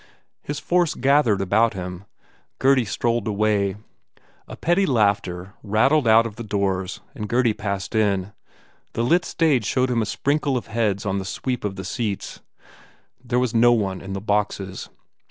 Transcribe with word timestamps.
His 0.41 0.57
force 0.57 0.95
gath 0.95 1.25
ered 1.27 1.41
about 1.41 1.75
him. 1.75 2.05
Gurdy 2.57 2.85
strolled 2.85 3.27
away. 3.27 3.75
A 4.47 4.55
petty 4.57 4.87
laughter 4.87 5.53
rattled 5.61 6.07
out 6.07 6.25
of 6.25 6.37
the 6.37 6.43
doors 6.43 7.01
and 7.13 7.29
Gurdy 7.29 7.53
passed 7.53 7.93
in. 7.93 8.33
The 8.93 9.03
lit 9.03 9.25
stage 9.25 9.63
showed 9.63 9.91
him 9.91 10.01
a 10.01 10.07
sprinkle 10.07 10.57
of 10.57 10.65
heads 10.65 11.05
on 11.05 11.19
the 11.19 11.23
sweep 11.23 11.63
of 11.63 11.75
the 11.75 11.85
seats. 11.85 12.39
There 13.23 13.37
was 13.37 13.53
no 13.53 13.73
one 13.73 14.01
in 14.01 14.13
the 14.13 14.19
boxes. 14.21 14.89